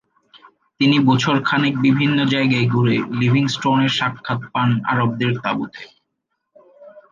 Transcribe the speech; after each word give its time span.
তিনি 0.79 0.97
বছর 1.09 1.35
খানেক 1.43 1.73
বিভিন্ন 1.85 2.17
জায়গায় 2.33 2.67
ঘুরে 2.67 2.95
লিভিংস্টোনের 3.19 3.91
সাক্ষাৎ 3.99 4.41
পান 4.53 4.69
আরবদের 4.91 5.31
তাঁবুতে। 5.43 5.83